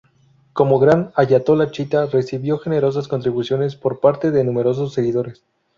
[0.53, 5.43] Como Gran Ayatolá chiita, recibió generosas contribuciones por parte de numerosos seguidores.